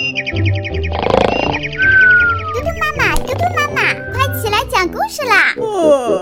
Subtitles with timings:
[0.00, 0.06] 嘟
[2.62, 5.52] 嘟妈妈，嘟嘟妈妈，快起来讲故事啦！
[5.54, 6.16] 嘟嘟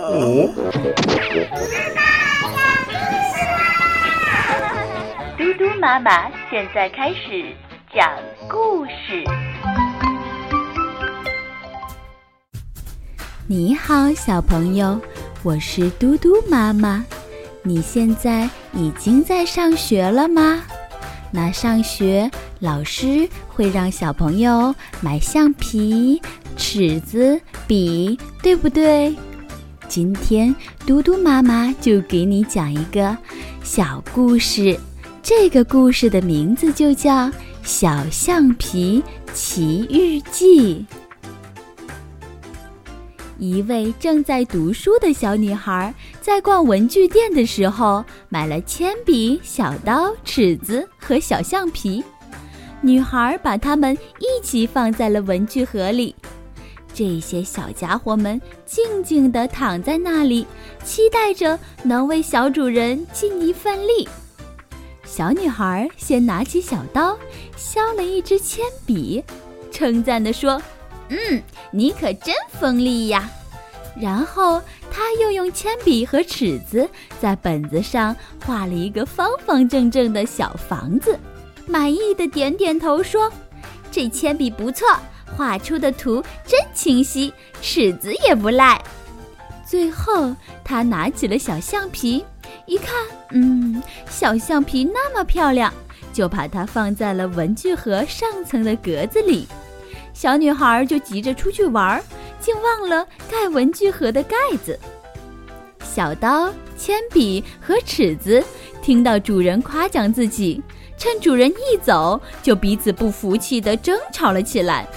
[1.70, 2.00] 妈妈
[2.56, 2.90] 讲故
[3.30, 3.56] 事啦！
[5.38, 7.54] 嘟嘟妈妈现在开始
[7.94, 8.10] 讲
[8.48, 9.22] 故事。
[13.46, 15.00] 你好，小朋友，
[15.44, 17.04] 我是嘟嘟妈妈。
[17.62, 20.64] 你现在已经在上学了吗？
[21.30, 26.20] 那上学，老师会让小朋友买橡皮、
[26.56, 29.14] 尺子、笔，对不对？
[29.88, 30.54] 今天
[30.86, 33.16] 嘟嘟妈妈就给你讲一个
[33.62, 34.78] 小故事，
[35.22, 37.28] 这个故事的名字就叫
[37.62, 40.84] 《小橡皮奇遇记》。
[43.38, 52.02] 一位正在读书的小女孩在逛文具店的时候，买了铅笔、小刀、尺子和小橡皮。
[52.80, 56.14] 女孩把它们一起放在了文具盒里。
[56.92, 60.44] 这些小家伙们静静地躺在那里，
[60.82, 64.08] 期待着能为小主人尽一份力。
[65.04, 67.16] 小女孩先拿起小刀，
[67.56, 69.22] 削了一支铅笔，
[69.70, 70.60] 称赞地说。
[71.08, 73.28] 嗯，你可真锋利呀！
[74.00, 76.88] 然后他又用铅笔和尺子
[77.20, 78.14] 在本子上
[78.44, 81.18] 画了一个方方正正的小房子，
[81.66, 83.32] 满意的点点头说
[83.90, 84.86] ：“这铅笔不错，
[85.36, 88.80] 画出的图真清晰，尺子也不赖。”
[89.66, 90.32] 最后，
[90.64, 92.24] 他拿起了小橡皮，
[92.66, 92.94] 一看，
[93.32, 95.74] 嗯，小橡皮那么漂亮，
[96.12, 99.48] 就把它放在了文具盒上层的格子里。
[100.18, 102.02] 小女孩就急着出去玩，
[102.40, 104.76] 竟忘了盖文具盒的盖子。
[105.80, 108.42] 小刀、铅笔和尺子
[108.82, 110.60] 听到主人夸奖自己，
[110.96, 114.88] 趁主人一走，就彼此不服气地争吵了起来，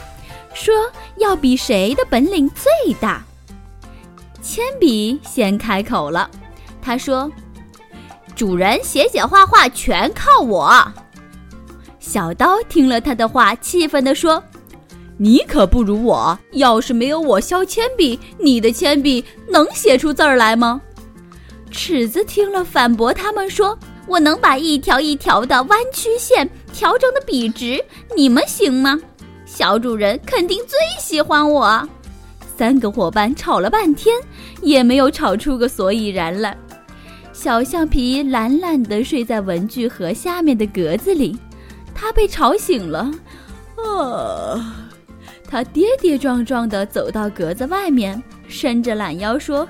[0.56, 0.74] 说
[1.18, 3.24] 要比谁的本领最大。
[4.42, 6.28] 铅笔先开口了，
[6.82, 7.32] 他说
[8.36, 10.84] ：“主人写写画画全靠我。”
[12.02, 14.44] 小刀听了他的话，气愤地说。
[15.24, 20.82] 你可不如我，要是没有我削铅笔，你的铅笔能写出字儿来吗？
[21.70, 23.78] 尺子听了，反驳他们说
[24.10, 27.80] ：“我能把一条一条的弯曲线调整的笔直，
[28.18, 29.00] 你们行吗？”
[29.46, 31.88] 小主人肯定最喜欢我。
[32.58, 34.18] 三个伙伴吵了半天，
[34.64, 36.58] 也没有吵出个所以然来。
[37.32, 41.38] 小橡皮懒懒地睡在文具盒下面的格子里，
[41.94, 43.12] 他被吵醒了，
[43.78, 44.81] 啊。
[45.52, 49.68] 他跌跌撞撞地走到格子外面，伸着懒腰说：“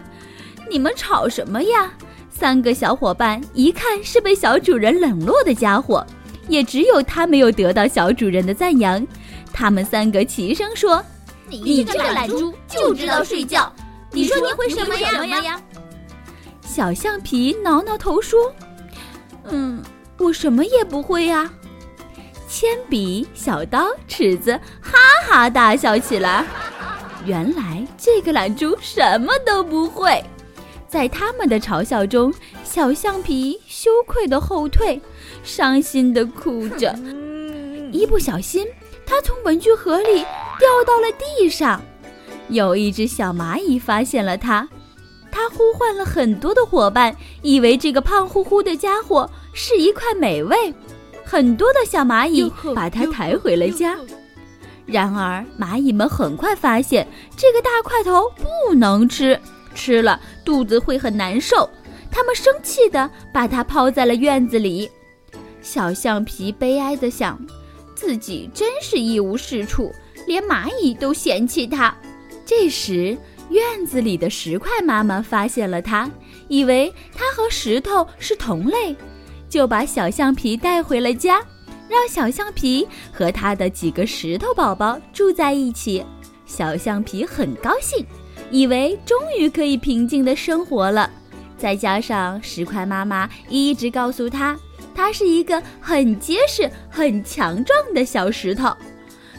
[0.70, 1.92] 你们吵什么呀？”
[2.30, 6.06] 三个小伙伴一看是被小主人冷落的家伙，
[6.48, 9.06] 也只有他没有得到小主人的赞扬。
[9.52, 11.04] 他们三个齐声说
[11.50, 13.74] ：“你这个懒猪就知道睡觉！
[14.12, 15.60] 你说你会什么呀？”
[16.62, 18.54] 小橡皮挠挠头说
[19.50, 19.82] ：“嗯，
[20.20, 21.52] 我什么也不会呀。”
[22.52, 24.52] 铅笔、小刀、尺子，
[24.82, 26.46] 哈哈大笑起来。
[27.26, 30.22] 原来这个懒猪什么都不会。
[30.86, 32.34] 在他们的嘲笑中，
[32.66, 35.02] 小橡皮羞愧的后退，
[35.46, 36.94] 伤心的哭着。
[37.94, 38.68] 一不小心，
[39.06, 40.16] 它从文具盒里
[40.60, 41.82] 掉到了地上。
[42.50, 44.68] 有一只小蚂蚁发现了它，
[45.32, 50.74] 它呼唤了很多的伙伴，以为这个胖乎乎的家伙是一块美味。
[51.32, 53.96] 很多的小蚂蚁把它抬回了家，
[54.86, 59.40] 然而蚂蚁们很快发现这个大块头不能吃，
[59.74, 61.70] 吃了肚子会很难受。
[62.12, 64.92] 他们生气地把它抛在了院子里。
[65.62, 67.40] 小橡皮悲哀地想，
[67.96, 69.90] 自己真是一无是处，
[70.28, 71.96] 连蚂蚁都嫌弃它。
[72.46, 73.18] 这时，
[73.50, 76.12] 院子里的石块妈妈发现了它，
[76.50, 78.94] 以为它和石头是同类。
[79.52, 81.46] 就把小橡皮带回了家，
[81.90, 86.04] 让小橡皮和他的几个石头宝宝住在一起。
[86.46, 88.06] 小橡皮很高兴，
[88.50, 91.12] 以为终于可以平静的生活了。
[91.58, 94.58] 再加上石块妈妈一直告诉他，
[94.96, 98.74] 他是一个很结实、很强壮的小石头。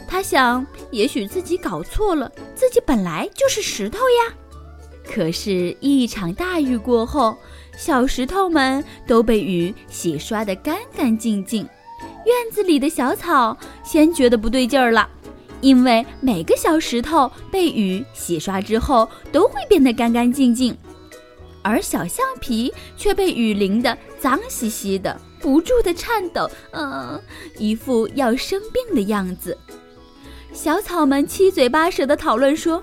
[0.06, 4.34] 他想，也许自己搞错了，自己本来就是石头呀。
[5.10, 7.34] 可是，一场大雨过后。
[7.76, 11.62] 小石头们都被雨洗刷得干干净净，
[12.26, 15.08] 院子里的小草先觉得不对劲儿了，
[15.60, 20.76] 因为每个小石头被雨洗刷之后都会变得干干净净，
[21.62, 25.20] 而小橡皮却被雨淋得脏兮兮的。
[25.40, 27.20] 不住的颤抖，嗯，
[27.58, 29.58] 一副要生病的样子。
[30.52, 32.80] 小草们七嘴八舌的讨论说：“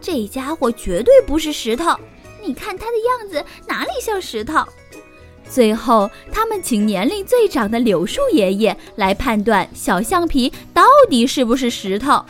[0.00, 1.94] 这家伙绝对不是石头，
[2.44, 4.64] 你看他的样子哪里像石头？”
[5.48, 12.22] 最后，他们请年龄最长的柳树爷爷来判断小橡皮到底是不是石头。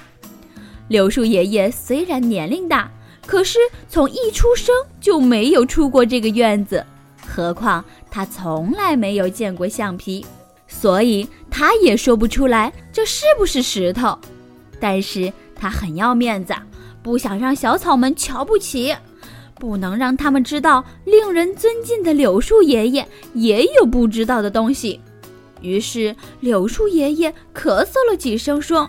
[0.87, 2.88] 柳树爷爷虽然年龄大，
[3.26, 3.58] 可是
[3.88, 6.87] 从一出生就没有出过这个院子，
[7.26, 10.25] 何况他从来没有见过橡皮，
[10.69, 14.16] 所以他也说不出来这是不是石头。
[14.78, 16.54] 但是他很要面子，
[17.02, 18.94] 不想让小草们瞧不起。
[19.58, 25.00] 不能让他们知道，令人尊敬的柳树爷爷也有不知道的东西。
[25.60, 28.88] 于是，柳树爷爷咳嗽了几声，说：“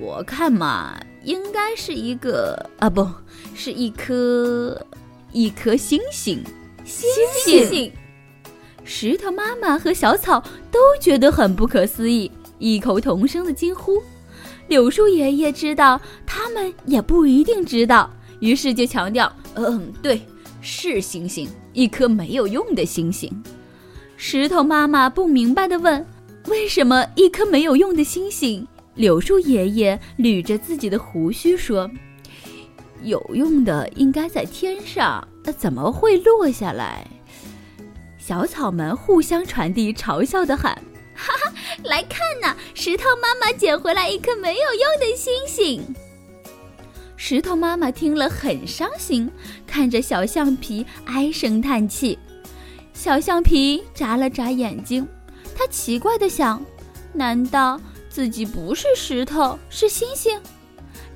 [0.00, 3.06] 我看嘛，应该是一个啊，不
[3.54, 4.80] 是一颗
[5.32, 6.42] 一颗星星。”
[6.82, 7.10] 星
[7.66, 7.92] 星。
[8.82, 10.42] 石头妈妈和小草
[10.72, 14.02] 都觉得很不可思议，异口同声的惊呼。
[14.66, 18.10] 柳树爷爷知道，他们也不一定知道。
[18.40, 20.20] 于是就强调：“嗯，对，
[20.60, 23.30] 是星星，一颗没有用的星星。”
[24.16, 26.04] 石头妈妈不明白地问
[26.48, 28.66] ：“为什么一颗没有用的星星？”
[28.96, 31.90] 柳树爷爷捋着自己的胡须说
[33.02, 37.06] ：“有用的应该在天上，那怎么会落下来？”
[38.18, 40.74] 小草们互相传递嘲笑的喊
[41.16, 41.52] ：“哈哈，
[41.84, 45.82] 来看呐，石头妈妈捡回来一颗没有用的星星。”
[47.22, 49.30] 石头妈妈听了很伤心，
[49.66, 52.18] 看着小橡皮唉声叹气。
[52.94, 55.06] 小橡皮眨了眨眼睛，
[55.54, 56.64] 他奇怪地想：
[57.12, 57.78] 难道
[58.08, 60.40] 自己不是石头，是星星？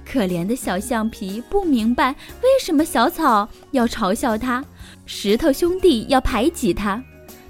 [0.04, 2.10] 可怜的小橡皮不明白
[2.42, 4.62] 为什么小草要嘲笑他，
[5.06, 7.02] 石头兄弟要排挤他。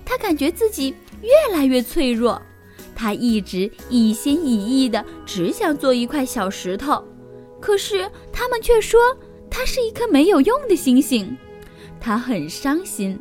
[0.04, 2.40] 他感觉自己越来越脆弱。
[2.94, 7.04] 他一直一心一意的，只想做一块小石头。
[7.64, 9.00] 可是他们却说
[9.50, 11.34] 它是一颗没有用的星星，
[11.98, 13.18] 他很伤心。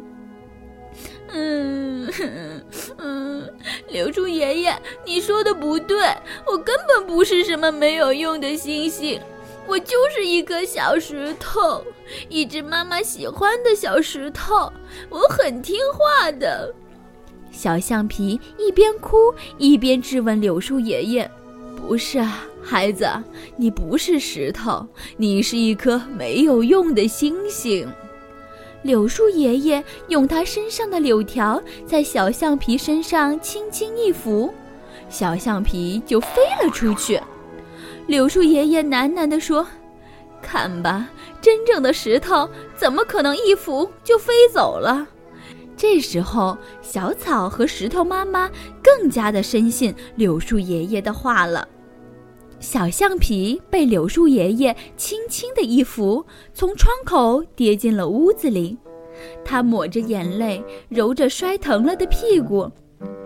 [1.30, 2.12] 嗯
[3.00, 3.50] 嗯，
[3.88, 5.98] 柳树爷爷，你说的不对，
[6.46, 9.18] 我根本不是什么没有用的星星，
[9.66, 11.82] 我就是一颗小石头，
[12.28, 14.70] 一只妈妈喜欢的小石头，
[15.10, 16.76] 我很听话的。
[17.50, 21.32] 小橡皮一边哭一边质问柳树爷爷
[21.80, 23.08] ：“不是啊。”孩子，
[23.58, 24.88] 你不是石头，
[25.18, 27.88] 你是一颗没有用的星星。
[28.84, 34.54] 柳树爷爷用他身上的柳条在小橡皮身上轻轻一拂，
[35.10, 37.20] 小橡皮就飞了出去。
[38.08, 39.66] 柳树爷爷喃喃地说
[40.42, 41.10] ：“看吧，
[41.42, 45.08] 真正的石头怎么可能一拂就飞走了？”
[45.78, 48.50] 这时候，小草和石头妈妈
[48.82, 51.68] 更加的深信柳树爷爷的话了。
[52.64, 58.78] 小橡皮被柳树爷爷轻轻的一扶，从窗口跌进了屋子里。
[59.44, 62.72] 他抹着眼泪，揉着摔疼了的屁股。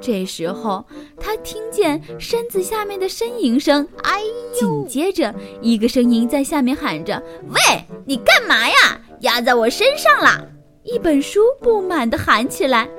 [0.01, 0.83] 这时候，
[1.19, 4.21] 他听见身子下面的呻吟声，哎
[4.59, 4.83] 呦！
[4.83, 7.21] 紧接着，一个声音在下面喊着
[7.53, 8.99] ：“喂，你干嘛呀？
[9.19, 10.47] 压在我身上了！”
[10.81, 12.89] 一本书不满地喊起来。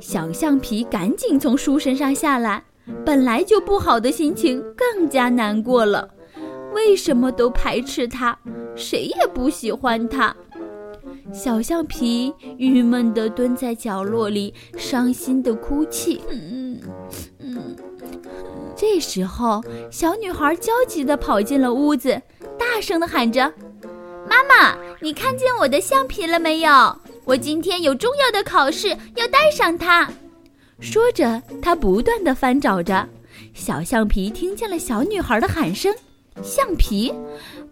[0.00, 2.64] 小橡皮赶紧从书身上下来。
[3.04, 6.08] 本来就不好的心情更加难过了，
[6.74, 8.36] 为什么都排斥他？
[8.74, 10.34] 谁也不喜欢他。
[11.32, 16.20] 小橡皮郁闷地蹲在角落里，伤心地哭泣。
[16.30, 16.80] 嗯
[17.40, 17.76] 嗯。
[18.76, 22.20] 这时候，小女孩焦急地跑进了屋子，
[22.58, 23.52] 大声地喊着
[24.28, 26.96] ：“妈妈，你看见我的橡皮了没有？
[27.24, 30.08] 我今天有重要的考试，要带上它。”
[30.80, 33.06] 说着，他不断地翻找着。
[33.54, 35.94] 小橡皮听见了小女孩的喊声
[36.42, 37.12] ：“橡皮，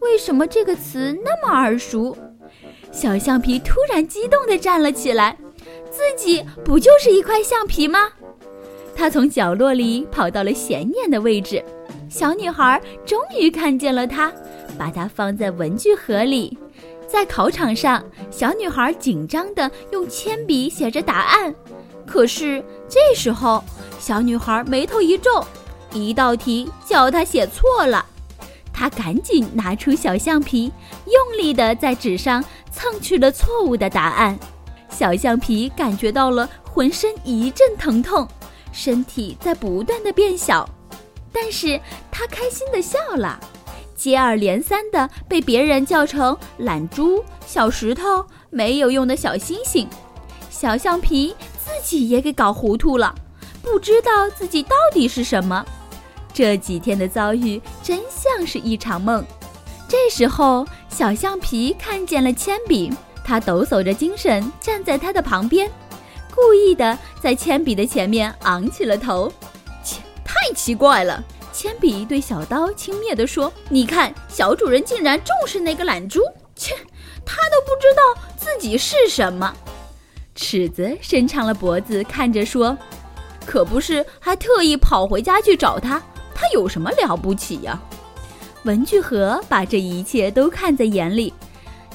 [0.00, 2.16] 为什么这个词那么耳熟？”
[2.90, 5.36] 小橡皮突然激动地站了起来
[5.90, 8.08] ：“自己不就是一块橡皮吗？”
[8.96, 11.62] 他从角落里跑到了显眼的位置。
[12.08, 14.32] 小女孩终于看见了他，
[14.78, 16.56] 把它放在文具盒里。
[17.06, 21.54] 在考场上，小女孩紧张地用铅笔写着答案。
[22.06, 23.62] 可是这时候，
[23.98, 25.44] 小女孩眉头一皱，
[25.92, 28.04] 一道题叫她写错了。
[28.72, 30.70] 她赶紧拿出小橡皮，
[31.06, 34.38] 用力地在纸上蹭去了错误的答案。
[34.90, 38.28] 小橡皮感觉到了浑身一阵疼痛，
[38.70, 40.68] 身体在不断的变小，
[41.32, 41.80] 但是
[42.10, 43.40] 她开心地笑了，
[43.96, 49.88] 接二连三地被别人叫成懒猪、小石头、没有用的小星星。
[50.50, 51.34] 小橡皮。
[51.64, 53.14] 自己也给搞糊涂了，
[53.62, 55.64] 不知道自己到底是什么。
[56.32, 59.24] 这几天的遭遇真像是一场梦。
[59.88, 62.92] 这时候，小橡皮看见了铅笔，
[63.24, 65.70] 他抖擞着精神站在他的旁边，
[66.34, 69.32] 故意的在铅笔的前面昂起了头。
[69.82, 71.22] 切，太奇怪了！
[71.52, 76.20] 铅笔对小刀轻蔑地说：“你看，小主人竟然重视那个懒猪，
[76.56, 76.74] 切，
[77.24, 79.54] 他都不知道自己是什么。”
[80.34, 82.76] 尺子伸长了脖子看着说
[83.46, 86.02] ：“可不是，还特意跑回家去找他。”
[86.34, 87.80] 他有什么了不起呀？
[88.64, 91.32] 文具盒把这一切都看在眼里，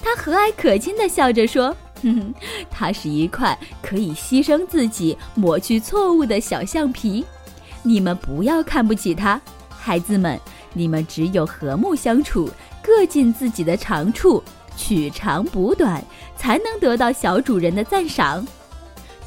[0.01, 2.34] 他和蔼可亲地笑着说：“哼哼，
[2.72, 7.25] 它是一块可以牺牲自己抹去错误的小橡皮。
[7.84, 10.39] 你们不要看不起它，孩子们，
[10.74, 12.50] 你们只有和睦相处，
[12.81, 14.41] 各尽自己的长处，
[14.79, 16.01] 取长补短，
[16.38, 18.48] 才能得到小主人的赞赏。”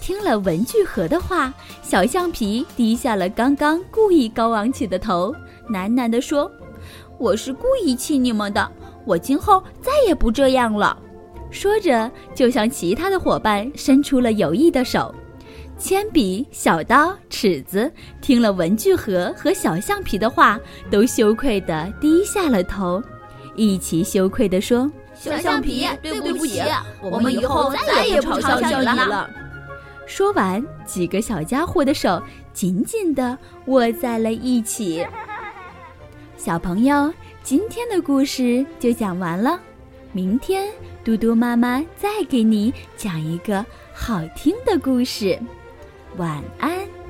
[0.01, 5.33] 听了文具盒的话，小橡皮低下了刚刚故意高昂起的头，
[5.71, 6.51] 喃喃地说
[7.21, 8.73] ：“我是故意气你们的，
[9.05, 10.99] 我今后再也不这样了。”
[11.53, 15.15] 说着，就向其他的伙伴伸出了友谊的手。
[15.79, 17.91] 铅笔、小刀、尺子
[18.21, 20.59] 听了文具盒和小橡皮的话，
[20.91, 23.03] 都羞愧地低下了头，
[23.55, 24.91] 一起羞愧地说
[25.23, 26.61] ：“小橡皮，对不起，
[27.01, 29.31] 我们以后再也不嘲笑你了。”
[30.05, 32.21] 说完，几个小家伙的手
[32.53, 35.07] 紧紧地握在了一起。
[36.37, 37.15] 小朋友，
[37.45, 39.61] 今天的故事就讲完了，
[40.11, 40.69] 明天
[41.05, 43.65] 嘟嘟妈妈再给你讲一个
[43.95, 45.39] 好听的故事。
[46.17, 47.02] 晚安。